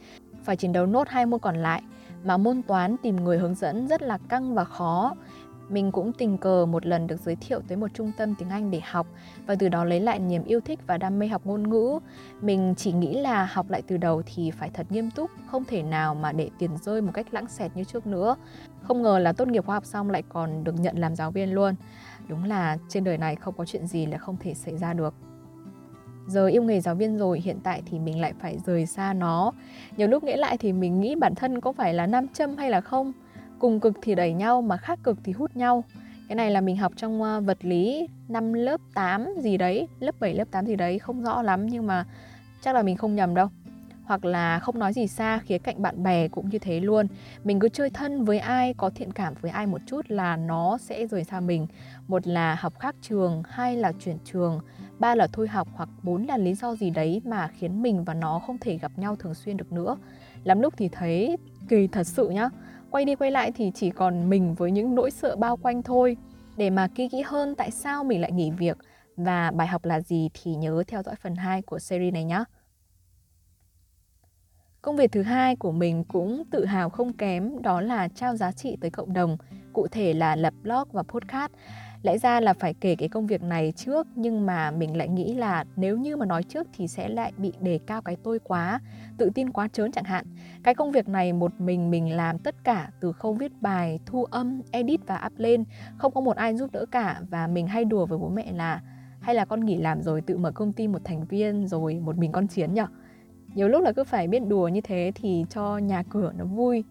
Phải 0.45 0.57
chiến 0.57 0.73
đấu 0.73 0.87
nốt 0.87 1.09
hai 1.09 1.27
môn 1.27 1.41
còn 1.41 1.57
lại 1.57 1.83
mà 2.25 2.37
môn 2.37 2.63
toán 2.63 2.97
tìm 3.03 3.17
người 3.17 3.39
hướng 3.39 3.55
dẫn 3.55 3.89
rất 3.89 4.03
là 4.03 4.19
căng 4.29 4.55
và 4.55 4.65
khó 4.65 5.15
mình 5.69 5.93
cũng 5.93 6.13
tình 6.13 6.39
cờ 6.39 6.67
một 6.67 6.87
lần 6.87 7.07
được 7.07 7.21
giới 7.21 7.37
thiệu 7.37 7.61
tới 7.69 7.77
một 7.77 7.89
trung 7.95 8.13
tâm 8.17 8.35
tiếng 8.35 8.49
Anh 8.49 8.71
để 8.71 8.81
học 8.85 9.07
và 9.47 9.55
từ 9.55 9.69
đó 9.69 9.85
lấy 9.85 10.01
lại 10.01 10.19
niềm 10.19 10.45
yêu 10.45 10.61
thích 10.61 10.79
và 10.87 10.99
đam 10.99 11.19
mê 11.19 11.27
học 11.27 11.43
ngôn 11.45 11.71
ngữ. 11.71 11.99
Mình 12.41 12.75
chỉ 12.77 12.93
nghĩ 12.93 13.21
là 13.21 13.45
học 13.53 13.71
lại 13.71 13.83
từ 13.87 13.97
đầu 13.97 14.23
thì 14.27 14.51
phải 14.51 14.71
thật 14.71 14.87
nghiêm 14.91 15.11
túc, 15.11 15.31
không 15.47 15.65
thể 15.65 15.83
nào 15.83 16.15
mà 16.15 16.33
để 16.33 16.51
tiền 16.59 16.71
rơi 16.83 17.01
một 17.01 17.11
cách 17.15 17.27
lãng 17.31 17.49
xẹt 17.49 17.77
như 17.77 17.85
trước 17.85 18.07
nữa. 18.07 18.37
Không 18.83 19.03
ngờ 19.03 19.19
là 19.19 19.33
tốt 19.33 19.49
nghiệp 19.49 19.67
khóa 19.67 19.75
học 19.75 19.85
xong 19.85 20.11
lại 20.11 20.23
còn 20.29 20.65
được 20.65 20.75
nhận 20.81 20.99
làm 20.99 21.17
giáo 21.17 21.31
viên 21.31 21.53
luôn. 21.53 21.75
Đúng 22.29 22.45
là 22.45 22.79
trên 22.89 23.05
đời 23.05 23.19
này 23.19 23.37
không 23.37 23.55
có 23.57 23.65
chuyện 23.65 23.87
gì 23.87 24.07
là 24.07 24.19
không 24.19 24.37
thể 24.41 24.55
xảy 24.55 24.77
ra 24.77 24.93
được 24.93 25.15
giờ 26.29 26.47
yêu 26.47 26.63
nghề 26.63 26.81
giáo 26.81 26.95
viên 26.95 27.19
rồi 27.19 27.41
hiện 27.41 27.59
tại 27.63 27.83
thì 27.87 27.99
mình 27.99 28.21
lại 28.21 28.33
phải 28.41 28.59
rời 28.67 28.87
xa 28.87 29.13
nó 29.13 29.53
nhiều 29.97 30.09
lúc 30.09 30.25
nghĩ 30.25 30.37
lại 30.37 30.57
thì 30.59 30.73
mình 30.73 31.01
nghĩ 31.01 31.15
bản 31.15 31.35
thân 31.35 31.61
có 31.61 31.73
phải 31.73 31.95
là 31.95 32.07
nam 32.07 32.29
châm 32.29 32.57
hay 32.57 32.71
là 32.71 32.81
không 32.81 33.13
cùng 33.59 33.81
cực 33.81 33.99
thì 34.03 34.15
đẩy 34.15 34.33
nhau 34.33 34.63
mà 34.63 34.77
khác 34.77 34.99
cực 35.03 35.19
thì 35.25 35.33
hút 35.33 35.57
nhau. 35.57 35.85
Cái 36.29 36.37
này 36.37 36.51
là 36.51 36.61
mình 36.61 36.77
học 36.77 36.93
trong 36.97 37.23
ờ, 37.23 37.41
vật 37.41 37.59
lý 37.61 38.09
năm 38.29 38.53
lớp 38.53 38.81
8 38.95 39.29
gì 39.43 39.57
đấy, 39.57 39.89
lớp 40.01 40.15
7 40.21 40.35
lớp 40.35 40.45
8 40.51 40.67
gì 40.67 40.77
đấy, 40.77 40.99
không 40.99 41.23
rõ 41.23 41.43
lắm 41.43 41.67
nhưng 41.67 41.87
mà 41.87 42.05
chắc 42.63 42.75
là 42.75 42.83
mình 42.83 42.97
không 42.97 43.15
nhầm 43.15 43.35
đâu. 43.35 43.49
Hoặc 44.05 44.25
là 44.25 44.59
không 44.59 44.79
nói 44.79 44.93
gì 44.93 45.07
xa, 45.07 45.39
khía 45.39 45.59
cạnh 45.59 45.83
bạn 45.83 46.03
bè 46.03 46.29
cũng 46.29 46.49
như 46.49 46.59
thế 46.59 46.81
luôn. 46.81 47.07
Mình 47.45 47.61
cứ 47.61 47.69
chơi 47.69 47.91
thân 47.91 48.25
với 48.25 48.39
ai, 48.39 48.75
có 48.75 48.91
thiện 48.91 49.13
cảm 49.13 49.35
với 49.41 49.51
ai 49.51 49.67
một 49.67 49.81
chút 49.87 50.11
là 50.11 50.37
nó 50.37 50.79
sẽ 50.79 51.07
rời 51.07 51.25
xa 51.25 51.41
mình. 51.41 51.67
Một 52.09 52.27
là 52.27 52.57
học 52.61 52.79
khác 52.79 52.95
trường, 53.03 53.43
hai 53.49 53.77
là 53.77 53.93
chuyển 54.05 54.17
trường, 54.25 54.61
ba 54.99 55.15
là 55.15 55.27
thôi 55.33 55.49
học 55.49 55.69
hoặc 55.73 55.89
bốn 56.03 56.27
là 56.27 56.37
lý 56.37 56.55
do 56.55 56.75
gì 56.75 56.91
đấy 56.91 57.23
mà 57.25 57.49
khiến 57.49 57.83
mình 57.83 58.05
và 58.05 58.15
nó 58.15 58.39
không 58.39 58.59
thể 58.59 58.79
gặp 58.79 58.93
nhau 58.97 59.17
thường 59.17 59.35
xuyên 59.35 59.57
được 59.57 59.73
nữa. 59.73 59.97
Lắm 60.45 60.61
lúc 60.61 60.75
thì 60.77 60.89
thấy 60.89 61.37
kỳ 61.69 61.87
thật 61.87 62.07
sự 62.07 62.29
nhá 62.29 62.49
quay 62.91 63.05
đi 63.05 63.15
quay 63.15 63.31
lại 63.31 63.53
thì 63.53 63.73
chỉ 63.75 63.91
còn 63.91 64.31
mình 64.31 64.55
với 64.55 64.71
những 64.71 64.95
nỗi 64.95 65.11
sợ 65.11 65.37
bao 65.37 65.57
quanh 65.57 65.83
thôi 65.83 66.17
để 66.57 66.71
mà 66.71 66.89
kỹ 66.95 67.09
kỹ 67.09 67.23
hơn 67.27 67.55
tại 67.55 67.71
sao 67.71 68.05
mình 68.05 68.21
lại 68.21 68.33
nghỉ 68.33 68.51
việc 68.51 68.79
và 69.17 69.51
bài 69.51 69.67
học 69.67 69.85
là 69.85 70.01
gì 70.01 70.29
thì 70.35 70.55
nhớ 70.55 70.85
theo 70.87 71.03
dõi 71.03 71.15
phần 71.23 71.35
2 71.35 71.63
của 71.63 71.79
series 71.79 72.15
này 72.15 72.25
nhé. 72.25 72.45
Công 74.83 74.97
việc 74.97 75.13
thứ 75.13 75.23
hai 75.23 75.57
của 75.57 75.73
mình 75.73 76.05
cũng 76.05 76.43
tự 76.51 76.65
hào 76.65 76.91
không 76.91 77.13
kém 77.13 77.63
đó 77.63 77.81
là 77.81 78.09
trao 78.09 78.37
giá 78.37 78.53
trị 78.53 78.77
tới 78.81 78.91
cộng 78.91 79.13
đồng, 79.13 79.37
cụ 79.73 79.87
thể 79.89 80.15
là 80.15 80.37
lập 80.37 80.55
blog 80.63 80.89
và 80.93 81.03
podcast 81.03 81.53
lẽ 82.03 82.19
ra 82.19 82.41
là 82.41 82.53
phải 82.53 82.75
kể 82.75 82.97
cái 82.97 83.09
công 83.09 83.27
việc 83.27 83.43
này 83.43 83.73
trước, 83.77 84.07
nhưng 84.15 84.47
mà 84.47 84.71
mình 84.71 84.97
lại 84.97 85.09
nghĩ 85.09 85.35
là 85.35 85.65
nếu 85.77 85.97
như 85.97 86.17
mà 86.17 86.27
nói 86.27 86.43
trước 86.43 86.67
thì 86.73 86.89
sẽ 86.89 87.09
lại 87.09 87.33
bị 87.37 87.53
đề 87.61 87.79
cao 87.87 88.03
cái 88.03 88.17
tôi 88.23 88.39
quá, 88.39 88.81
tự 89.17 89.31
tin 89.35 89.51
quá 89.51 89.69
trớn 89.69 89.93
chẳng 89.93 90.05
hạn. 90.05 90.25
Cái 90.63 90.75
công 90.75 90.93
việc 90.93 91.09
này 91.09 91.33
một 91.33 91.53
mình 91.59 91.91
mình 91.91 92.17
làm 92.17 92.39
tất 92.39 92.65
cả, 92.65 92.91
từ 93.01 93.13
khâu 93.13 93.33
viết 93.33 93.53
bài, 93.61 94.01
thu 94.07 94.25
âm, 94.25 94.61
edit 94.71 95.01
và 95.07 95.23
up 95.27 95.33
lên, 95.39 95.65
không 95.99 96.13
có 96.15 96.21
một 96.21 96.37
ai 96.37 96.57
giúp 96.57 96.73
đỡ 96.73 96.85
cả. 96.91 97.21
Và 97.31 97.47
mình 97.47 97.67
hay 97.67 97.85
đùa 97.85 98.07
với 98.07 98.19
bố 98.19 98.29
mẹ 98.29 98.53
là, 98.53 98.83
hay 99.21 99.35
là 99.35 99.45
con 99.45 99.65
nghỉ 99.65 99.77
làm 99.77 100.03
rồi 100.03 100.21
tự 100.21 100.37
mở 100.37 100.51
công 100.51 100.73
ty 100.73 100.89
một 100.89 101.05
thành 101.05 101.25
viên 101.25 101.67
rồi 101.67 102.01
một 102.01 102.17
mình 102.17 102.33
con 102.33 102.49
chiến 102.49 102.75
nhở? 102.75 102.87
Nhiều 103.55 103.69
lúc 103.69 103.83
là 103.83 103.93
cứ 103.93 104.05
phải 104.05 104.29
biết 104.29 104.43
đùa 104.47 104.69
như 104.69 104.81
thế 104.81 105.13
thì 105.15 105.45
cho 105.51 105.79
nhà 105.79 106.03
cửa 106.03 106.33
nó 106.39 106.45
vui 106.45 106.85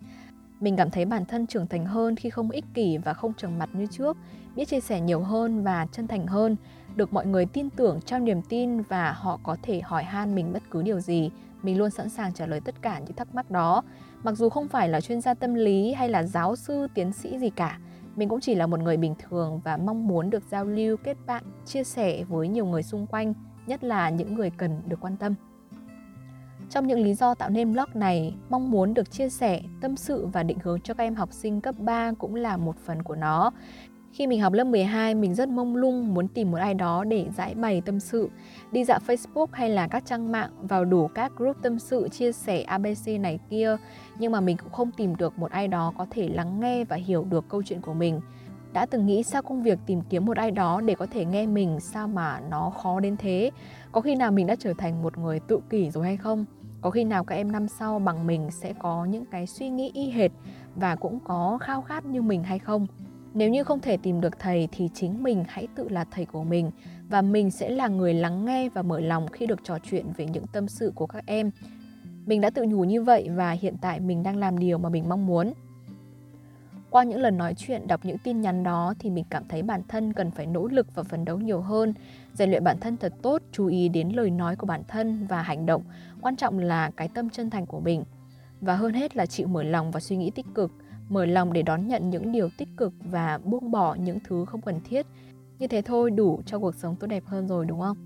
mình 0.60 0.76
cảm 0.76 0.92
thấy 0.92 1.06
bản 1.06 1.26
thân 1.26 1.48
trưởng 1.48 1.68
thành 1.68 1.86
hơn 1.86 2.16
khi 2.16 2.30
không 2.30 2.50
ích 2.50 2.66
kỷ 2.74 2.98
và 2.98 3.14
không 3.14 3.34
trừng 3.34 3.60
mặt 3.60 3.70
như 3.74 3.86
trước, 3.86 4.18
biết 4.56 4.68
chia 4.68 4.80
sẻ 4.80 5.02
nhiều 5.02 5.20
hơn 5.20 5.64
và 5.64 5.88
chân 5.92 6.08
thành 6.08 6.28
hơn, 6.28 6.56
được 6.96 7.14
mọi 7.14 7.26
người 7.26 7.46
tin 7.46 7.70
tưởng 7.70 8.02
trong 8.02 8.26
niềm 8.26 8.42
tin 8.42 8.82
và 8.82 9.12
họ 9.12 9.40
có 9.44 9.58
thể 9.64 9.82
hỏi 9.82 10.04
han 10.04 10.36
mình 10.36 10.54
bất 10.54 10.64
cứ 10.72 10.82
điều 10.82 11.00
gì. 11.00 11.32
Mình 11.64 11.78
luôn 11.78 11.90
sẵn 11.90 12.10
sàng 12.10 12.34
trả 12.34 12.46
lời 12.46 12.62
tất 12.66 12.82
cả 12.82 13.00
những 13.00 13.16
thắc 13.16 13.36
mắc 13.36 13.52
đó. 13.52 13.84
Mặc 14.24 14.38
dù 14.38 14.50
không 14.50 14.68
phải 14.68 14.90
là 14.90 15.02
chuyên 15.02 15.22
gia 15.22 15.34
tâm 15.34 15.54
lý 15.54 15.94
hay 15.94 16.10
là 16.10 16.24
giáo 16.24 16.56
sư, 16.56 16.88
tiến 16.94 17.14
sĩ 17.14 17.40
gì 17.40 17.50
cả, 17.50 17.80
mình 18.16 18.30
cũng 18.30 18.40
chỉ 18.40 18.56
là 18.56 18.68
một 18.68 18.80
người 18.80 18.98
bình 18.98 19.16
thường 19.30 19.62
và 19.64 19.78
mong 19.78 20.08
muốn 20.08 20.30
được 20.30 20.44
giao 20.50 20.66
lưu, 20.66 20.98
kết 20.98 21.18
bạn, 21.26 21.44
chia 21.66 21.84
sẻ 21.84 22.24
với 22.24 22.48
nhiều 22.48 22.66
người 22.66 22.84
xung 22.84 23.08
quanh, 23.08 23.34
nhất 23.68 23.84
là 23.84 24.10
những 24.10 24.36
người 24.36 24.50
cần 24.50 24.82
được 24.86 24.98
quan 25.02 25.18
tâm. 25.18 25.36
Trong 26.70 26.88
những 26.88 27.00
lý 27.00 27.14
do 27.14 27.36
tạo 27.36 27.50
nên 27.50 27.74
blog 27.74 27.90
này, 27.94 28.36
mong 28.50 28.72
muốn 28.72 28.94
được 28.94 29.12
chia 29.12 29.30
sẻ, 29.30 29.62
tâm 29.82 29.96
sự 29.96 30.26
và 30.26 30.44
định 30.44 30.58
hướng 30.64 30.82
cho 30.82 30.94
các 30.94 31.04
em 31.04 31.16
học 31.16 31.34
sinh 31.34 31.62
cấp 31.62 31.76
3 31.80 32.12
cũng 32.20 32.36
là 32.36 32.58
một 32.58 32.76
phần 32.86 33.04
của 33.04 33.16
nó. 33.16 33.52
Khi 34.12 34.28
mình 34.28 34.42
học 34.42 34.54
lớp 34.54 34.64
12, 34.64 35.16
mình 35.16 35.36
rất 35.36 35.50
mông 35.50 35.76
lung 35.76 36.14
muốn 36.14 36.28
tìm 36.28 36.52
một 36.52 36.58
ai 36.58 36.74
đó 36.74 37.04
để 37.04 37.26
giải 37.38 37.56
bày 37.56 37.82
tâm 37.82 38.00
sự. 38.00 38.30
Đi 38.72 38.84
dạo 38.84 39.00
Facebook 39.08 39.48
hay 39.52 39.70
là 39.70 39.88
các 39.88 40.06
trang 40.06 40.32
mạng 40.32 40.50
vào 40.62 40.86
đủ 40.86 41.08
các 41.08 41.32
group 41.36 41.58
tâm 41.62 41.80
sự 41.80 42.10
chia 42.10 42.32
sẻ 42.32 42.62
ABC 42.62 43.08
này 43.20 43.40
kia, 43.50 43.78
nhưng 44.20 44.32
mà 44.32 44.42
mình 44.42 44.58
cũng 44.58 44.72
không 44.72 44.92
tìm 44.92 45.16
được 45.16 45.40
một 45.40 45.52
ai 45.52 45.68
đó 45.68 45.94
có 45.98 46.06
thể 46.12 46.30
lắng 46.30 46.60
nghe 46.60 46.84
và 46.84 46.96
hiểu 46.96 47.24
được 47.30 47.46
câu 47.50 47.64
chuyện 47.64 47.82
của 47.82 47.94
mình. 47.94 48.22
Đã 48.74 48.86
từng 48.86 49.06
nghĩ 49.06 49.24
sao 49.24 49.42
công 49.42 49.64
việc 49.64 49.80
tìm 49.86 50.02
kiếm 50.10 50.26
một 50.26 50.38
ai 50.38 50.52
đó 50.52 50.82
để 50.82 50.96
có 50.96 51.08
thể 51.12 51.26
nghe 51.26 51.46
mình 51.46 51.80
sao 51.80 52.08
mà 52.08 52.40
nó 52.50 52.70
khó 52.70 53.00
đến 53.00 53.18
thế? 53.18 53.52
Có 53.92 54.02
khi 54.02 54.16
nào 54.16 54.32
mình 54.32 54.48
đã 54.48 54.56
trở 54.60 54.74
thành 54.78 55.04
một 55.04 55.18
người 55.18 55.40
tự 55.40 55.60
kỷ 55.70 55.92
rồi 55.92 56.06
hay 56.06 56.18
không? 56.18 56.46
Có 56.82 56.90
khi 56.90 57.04
nào 57.04 57.24
các 57.24 57.36
em 57.36 57.52
năm 57.52 57.68
sau 57.68 58.00
bằng 58.00 58.28
mình 58.28 58.52
sẽ 58.52 58.74
có 58.74 59.06
những 59.06 59.26
cái 59.26 59.48
suy 59.48 59.70
nghĩ 59.70 59.92
y 59.94 60.10
hệt 60.10 60.32
và 60.76 60.96
cũng 60.96 61.20
có 61.20 61.58
khao 61.62 61.82
khát 61.82 62.06
như 62.06 62.22
mình 62.22 62.44
hay 62.44 62.60
không? 62.60 62.88
Nếu 63.34 63.50
như 63.50 63.64
không 63.64 63.80
thể 63.80 63.98
tìm 63.98 64.22
được 64.22 64.40
thầy 64.40 64.68
thì 64.72 64.90
chính 64.94 65.24
mình 65.24 65.44
hãy 65.48 65.68
tự 65.76 65.90
là 65.90 66.06
thầy 66.12 66.26
của 66.26 66.44
mình 66.44 66.72
và 67.10 67.22
mình 67.22 67.52
sẽ 67.52 67.70
là 67.70 67.88
người 67.88 68.14
lắng 68.14 68.46
nghe 68.46 68.70
và 68.70 68.82
mở 68.82 69.00
lòng 69.00 69.28
khi 69.28 69.46
được 69.46 69.60
trò 69.64 69.78
chuyện 69.90 70.06
về 70.18 70.26
những 70.26 70.48
tâm 70.48 70.68
sự 70.68 70.92
của 70.96 71.08
các 71.08 71.26
em. 71.26 71.52
Mình 72.26 72.42
đã 72.42 72.50
tự 72.50 72.64
nhủ 72.64 72.84
như 72.84 73.04
vậy 73.04 73.30
và 73.30 73.52
hiện 73.52 73.76
tại 73.82 74.00
mình 74.00 74.24
đang 74.24 74.38
làm 74.38 74.58
điều 74.58 74.78
mà 74.78 74.90
mình 74.90 75.10
mong 75.10 75.26
muốn. 75.26 75.54
Qua 76.90 77.04
những 77.04 77.20
lần 77.20 77.38
nói 77.38 77.54
chuyện, 77.58 77.88
đọc 77.88 78.00
những 78.04 78.18
tin 78.18 78.42
nhắn 78.42 78.64
đó 78.64 78.94
thì 79.00 79.10
mình 79.10 79.26
cảm 79.30 79.44
thấy 79.50 79.62
bản 79.62 79.82
thân 79.88 80.14
cần 80.14 80.32
phải 80.32 80.46
nỗ 80.46 80.68
lực 80.68 80.96
và 80.96 81.04
phấn 81.04 81.26
đấu 81.26 81.38
nhiều 81.38 81.62
hơn, 81.62 81.94
rèn 82.34 82.50
luyện 82.50 82.64
bản 82.64 82.80
thân 82.80 82.98
thật 82.98 83.14
tốt, 83.22 83.42
chú 83.52 83.68
ý 83.68 83.90
đến 83.90 84.10
lời 84.10 84.30
nói 84.30 84.56
của 84.56 84.68
bản 84.68 84.84
thân 84.88 85.28
và 85.30 85.42
hành 85.42 85.66
động 85.66 85.84
quan 86.22 86.36
trọng 86.36 86.60
là 86.60 86.92
cái 86.98 87.08
tâm 87.08 87.30
chân 87.30 87.50
thành 87.50 87.66
của 87.66 87.80
mình 87.80 88.04
và 88.62 88.76
hơn 88.76 88.94
hết 88.94 89.18
là 89.18 89.26
chịu 89.26 89.48
mở 89.48 89.64
lòng 89.64 89.92
và 89.92 90.00
suy 90.00 90.18
nghĩ 90.18 90.30
tích 90.30 90.46
cực 90.56 90.72
mở 91.10 91.26
lòng 91.26 91.54
để 91.54 91.62
đón 91.62 91.88
nhận 91.88 92.10
những 92.10 92.32
điều 92.32 92.50
tích 92.58 92.70
cực 92.78 92.94
và 93.00 93.40
buông 93.44 93.72
bỏ 93.72 93.96
những 93.96 94.20
thứ 94.28 94.46
không 94.46 94.62
cần 94.62 94.80
thiết 94.84 95.06
như 95.60 95.68
thế 95.68 95.82
thôi 95.82 96.12
đủ 96.12 96.42
cho 96.46 96.60
cuộc 96.60 96.76
sống 96.76 96.96
tốt 96.96 97.08
đẹp 97.08 97.24
hơn 97.26 97.48
rồi 97.48 97.66
đúng 97.66 97.80
không 97.80 97.98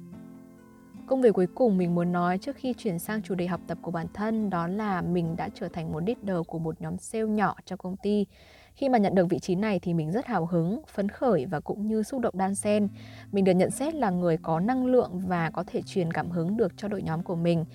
Công 1.11 1.21
việc 1.21 1.33
cuối 1.33 1.47
cùng 1.55 1.77
mình 1.77 1.95
muốn 1.95 2.11
nói 2.11 2.37
trước 2.37 2.55
khi 2.55 2.73
chuyển 2.73 2.99
sang 2.99 3.21
chủ 3.21 3.35
đề 3.35 3.47
học 3.47 3.61
tập 3.67 3.77
của 3.81 3.91
bản 3.91 4.07
thân 4.13 4.49
đó 4.49 4.67
là 4.67 5.01
mình 5.01 5.35
đã 5.35 5.49
trở 5.53 5.67
thành 5.67 5.91
một 5.91 6.03
leader 6.07 6.47
của 6.47 6.59
một 6.59 6.81
nhóm 6.81 6.97
sale 6.97 7.25
nhỏ 7.25 7.55
trong 7.65 7.79
công 7.79 7.95
ty. 7.97 8.25
Khi 8.73 8.89
mà 8.89 8.97
nhận 8.97 9.15
được 9.15 9.29
vị 9.29 9.39
trí 9.39 9.55
này 9.55 9.79
thì 9.79 9.93
mình 9.93 10.11
rất 10.11 10.25
hào 10.25 10.45
hứng, 10.45 10.81
phấn 10.93 11.09
khởi 11.09 11.45
và 11.45 11.59
cũng 11.59 11.87
như 11.87 12.03
xúc 12.03 12.21
động 12.21 12.33
đan 12.37 12.55
xen. 12.55 12.87
Mình 13.31 13.43
được 13.43 13.51
nhận 13.51 13.71
xét 13.71 13.95
là 13.95 14.09
người 14.09 14.37
có 14.37 14.59
năng 14.59 14.85
lượng 14.85 15.19
và 15.27 15.49
có 15.49 15.63
thể 15.67 15.81
truyền 15.81 16.13
cảm 16.13 16.29
hứng 16.29 16.57
được 16.57 16.73
cho 16.77 16.87
đội 16.87 17.01
nhóm 17.01 17.23
của 17.23 17.35
mình. 17.35 17.65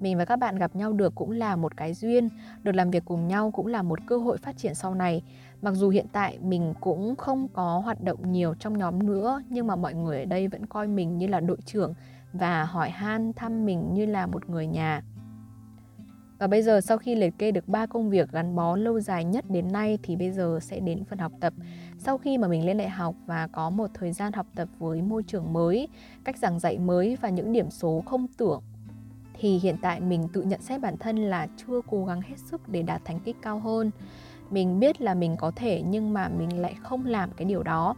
Mình 0.00 0.18
và 0.18 0.24
các 0.24 0.36
bạn 0.36 0.56
gặp 0.56 0.76
nhau 0.76 0.92
được 0.92 1.14
cũng 1.14 1.30
là 1.30 1.56
một 1.56 1.76
cái 1.76 1.94
duyên, 1.94 2.28
được 2.62 2.72
làm 2.74 2.90
việc 2.90 3.04
cùng 3.04 3.28
nhau 3.28 3.50
cũng 3.50 3.66
là 3.66 3.82
một 3.82 3.98
cơ 4.06 4.18
hội 4.18 4.38
phát 4.38 4.56
triển 4.56 4.74
sau 4.74 4.94
này. 4.94 5.22
Mặc 5.62 5.74
dù 5.74 5.88
hiện 5.88 6.06
tại 6.12 6.38
mình 6.42 6.74
cũng 6.80 7.16
không 7.16 7.48
có 7.52 7.78
hoạt 7.78 8.04
động 8.04 8.32
nhiều 8.32 8.54
trong 8.54 8.78
nhóm 8.78 9.06
nữa, 9.06 9.42
nhưng 9.48 9.66
mà 9.66 9.76
mọi 9.76 9.94
người 9.94 10.20
ở 10.20 10.24
đây 10.24 10.48
vẫn 10.48 10.66
coi 10.66 10.86
mình 10.86 11.18
như 11.18 11.26
là 11.26 11.40
đội 11.40 11.58
trưởng 11.64 11.94
và 12.32 12.64
hỏi 12.64 12.90
han 12.90 13.32
thăm 13.32 13.66
mình 13.66 13.94
như 13.94 14.06
là 14.06 14.26
một 14.26 14.50
người 14.50 14.66
nhà. 14.66 15.02
Và 16.38 16.46
bây 16.46 16.62
giờ 16.62 16.80
sau 16.80 16.98
khi 16.98 17.14
liệt 17.14 17.38
kê 17.38 17.52
được 17.52 17.68
ba 17.68 17.86
công 17.86 18.10
việc 18.10 18.32
gắn 18.32 18.56
bó 18.56 18.76
lâu 18.76 19.00
dài 19.00 19.24
nhất 19.24 19.44
đến 19.50 19.72
nay 19.72 19.98
thì 20.02 20.16
bây 20.16 20.30
giờ 20.30 20.58
sẽ 20.62 20.80
đến 20.80 21.04
phần 21.04 21.18
học 21.18 21.32
tập. 21.40 21.52
Sau 21.98 22.18
khi 22.18 22.38
mà 22.38 22.48
mình 22.48 22.66
lên 22.66 22.78
đại 22.78 22.88
học 22.88 23.14
và 23.26 23.48
có 23.52 23.70
một 23.70 23.90
thời 23.94 24.12
gian 24.12 24.32
học 24.32 24.46
tập 24.54 24.68
với 24.78 25.02
môi 25.02 25.22
trường 25.22 25.52
mới, 25.52 25.88
cách 26.24 26.36
giảng 26.36 26.58
dạy 26.58 26.78
mới 26.78 27.16
và 27.20 27.28
những 27.28 27.52
điểm 27.52 27.70
số 27.70 28.02
không 28.06 28.26
tưởng 28.36 28.62
thì 29.38 29.58
hiện 29.58 29.76
tại 29.82 30.00
mình 30.00 30.28
tự 30.32 30.42
nhận 30.42 30.60
xét 30.60 30.80
bản 30.80 30.96
thân 30.96 31.16
là 31.16 31.46
chưa 31.56 31.80
cố 31.90 32.04
gắng 32.04 32.20
hết 32.20 32.38
sức 32.38 32.68
để 32.68 32.82
đạt 32.82 33.04
thành 33.04 33.20
tích 33.20 33.36
cao 33.42 33.58
hơn. 33.58 33.90
Mình 34.50 34.80
biết 34.80 35.00
là 35.00 35.14
mình 35.14 35.36
có 35.36 35.50
thể 35.56 35.82
nhưng 35.86 36.12
mà 36.12 36.28
mình 36.28 36.60
lại 36.60 36.74
không 36.82 37.06
làm 37.06 37.30
cái 37.36 37.44
điều 37.44 37.62
đó. 37.62 37.94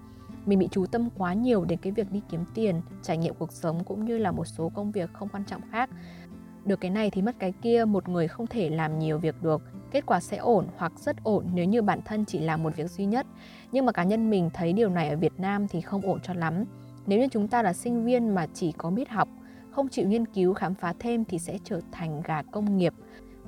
Mình 0.46 0.58
bị 0.58 0.68
chú 0.70 0.86
tâm 0.86 1.08
quá 1.18 1.34
nhiều 1.34 1.64
đến 1.64 1.78
cái 1.82 1.92
việc 1.92 2.12
đi 2.12 2.22
kiếm 2.30 2.44
tiền, 2.54 2.80
trải 3.02 3.18
nghiệm 3.18 3.34
cuộc 3.34 3.52
sống 3.52 3.84
cũng 3.84 4.04
như 4.04 4.18
là 4.18 4.32
một 4.32 4.44
số 4.44 4.68
công 4.74 4.92
việc 4.92 5.10
không 5.12 5.28
quan 5.28 5.44
trọng 5.44 5.60
khác. 5.70 5.90
Được 6.64 6.80
cái 6.80 6.90
này 6.90 7.10
thì 7.10 7.22
mất 7.22 7.34
cái 7.38 7.52
kia, 7.62 7.84
một 7.84 8.08
người 8.08 8.28
không 8.28 8.46
thể 8.46 8.70
làm 8.70 8.98
nhiều 8.98 9.18
việc 9.18 9.42
được. 9.42 9.62
Kết 9.90 10.06
quả 10.06 10.20
sẽ 10.20 10.36
ổn 10.36 10.66
hoặc 10.76 10.92
rất 11.00 11.16
ổn 11.22 11.46
nếu 11.54 11.64
như 11.64 11.82
bản 11.82 12.00
thân 12.04 12.24
chỉ 12.24 12.38
làm 12.38 12.62
một 12.62 12.76
việc 12.76 12.90
duy 12.90 13.04
nhất. 13.04 13.26
Nhưng 13.72 13.86
mà 13.86 13.92
cá 13.92 14.04
nhân 14.04 14.30
mình 14.30 14.50
thấy 14.54 14.72
điều 14.72 14.88
này 14.88 15.08
ở 15.08 15.16
việt 15.16 15.40
nam 15.40 15.68
thì 15.68 15.80
không 15.80 16.02
ổn 16.02 16.20
cho 16.22 16.34
lắm. 16.34 16.64
Nếu 17.06 17.18
như 17.18 17.28
chúng 17.30 17.48
ta 17.48 17.62
là 17.62 17.72
sinh 17.72 18.04
viên 18.04 18.34
mà 18.34 18.46
chỉ 18.54 18.72
có 18.72 18.90
biết 18.90 19.08
học 19.08 19.28
không 19.78 19.88
chịu 19.88 20.08
nghiên 20.08 20.26
cứu 20.26 20.54
khám 20.54 20.74
phá 20.74 20.94
thêm 20.98 21.24
thì 21.24 21.38
sẽ 21.38 21.58
trở 21.64 21.80
thành 21.92 22.22
gà 22.24 22.42
công 22.42 22.76
nghiệp 22.76 22.94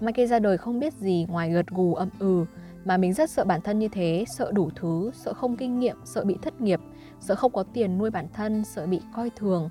mà 0.01 0.13
kia 0.13 0.27
ra 0.27 0.39
đời 0.39 0.59
không 0.59 0.81
biết 0.81 0.95
gì 0.95 1.27
ngoài 1.29 1.51
gật 1.51 1.67
gù 1.67 1.95
âm 1.95 2.09
ừ 2.19 2.45
mà 2.85 2.97
mình 2.97 3.13
rất 3.13 3.31
sợ 3.31 3.45
bản 3.45 3.61
thân 3.61 3.79
như 3.79 3.89
thế 3.89 4.25
sợ 4.29 4.53
đủ 4.55 4.71
thứ 4.77 5.11
sợ 5.15 5.33
không 5.35 5.57
kinh 5.57 5.79
nghiệm 5.79 5.97
sợ 6.05 6.25
bị 6.25 6.37
thất 6.43 6.61
nghiệp 6.61 6.81
sợ 7.21 7.35
không 7.35 7.53
có 7.53 7.63
tiền 7.63 7.99
nuôi 7.99 8.11
bản 8.11 8.27
thân 8.33 8.65
sợ 8.65 8.87
bị 8.87 9.01
coi 9.17 9.31
thường 9.31 9.71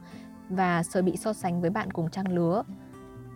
và 0.50 0.84
sợ 0.84 1.02
bị 1.02 1.18
so 1.18 1.34
sánh 1.34 1.62
với 1.62 1.70
bạn 1.70 1.92
cùng 1.92 2.10
trang 2.10 2.32
lứa 2.32 2.64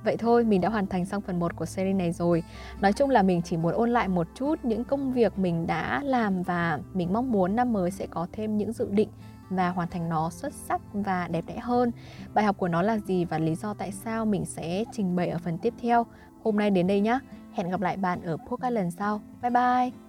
Vậy 0.03 0.18
thôi, 0.18 0.44
mình 0.44 0.62
đã 0.62 0.70
hoàn 0.70 0.88
thành 0.88 1.06
xong 1.06 1.22
phần 1.22 1.39
1 1.39 1.56
của 1.56 1.65
series 1.65 1.96
này 1.96 2.12
rồi. 2.12 2.44
Nói 2.82 2.94
chung 2.94 3.10
là 3.10 3.24
mình 3.24 3.42
chỉ 3.42 3.58
muốn 3.58 3.74
ôn 3.74 3.89
lại 3.89 4.08
một 4.08 4.27
chút 4.36 4.60
những 4.63 4.84
công 4.84 5.13
việc 5.13 5.39
mình 5.39 5.68
đã 5.68 6.01
làm 6.03 6.44
và 6.44 6.80
mình 6.94 7.13
mong 7.13 7.32
muốn 7.32 7.56
năm 7.56 7.74
mới 7.74 7.92
sẽ 7.92 8.08
có 8.08 8.27
thêm 8.32 8.58
những 8.58 8.72
dự 8.72 8.88
định 8.92 9.10
và 9.55 9.69
hoàn 9.69 9.88
thành 9.88 10.10
nó 10.10 10.29
xuất 10.29 10.53
sắc 10.53 10.81
và 10.93 11.27
đẹp 11.27 11.45
đẽ 11.48 11.60
hơn. 11.60 11.91
Bài 12.33 12.45
học 12.45 12.57
của 12.57 12.67
nó 12.67 12.81
là 12.81 12.98
gì 12.98 13.25
và 13.25 13.38
lý 13.38 13.55
do 13.55 13.74
tại 13.74 13.91
sao 13.91 14.25
mình 14.25 14.45
sẽ 14.45 14.83
trình 14.91 15.15
bày 15.15 15.29
ở 15.29 15.38
phần 15.38 15.57
tiếp 15.57 15.74
theo. 15.81 16.05
Hôm 16.43 16.57
nay 16.57 16.72
đến 16.72 16.88
đây 16.88 17.01
nhé. 17.01 17.19
Hẹn 17.53 17.69
gặp 17.69 17.81
lại 17.81 17.98
bạn 17.98 18.22
ở 18.22 18.38
podcast 18.38 18.74
lần 18.74 18.91
sau. 18.91 19.22
Bye 19.41 19.51
bye! 19.51 20.02